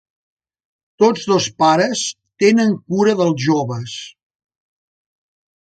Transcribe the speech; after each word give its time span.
Tots 1.03 1.27
dos 1.31 1.49
pares 1.63 2.01
tenen 2.45 2.73
cura 2.95 3.15
dels 3.23 3.47
joves. 3.47 3.95